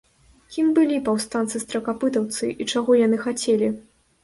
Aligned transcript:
Кім 0.53 0.71
былі 0.77 0.97
паўстанцы-стракапытаўцы 1.09 2.51
і 2.61 2.69
чаго 2.75 2.99
яны 3.05 3.23
хацелі? 3.29 3.73